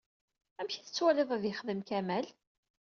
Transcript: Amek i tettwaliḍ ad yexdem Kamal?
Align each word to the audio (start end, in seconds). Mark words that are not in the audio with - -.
Amek 0.59 0.75
i 0.75 0.81
tettwaliḍ 0.81 1.29
ad 1.31 1.43
yexdem 1.45 1.81
Kamal? 1.89 2.25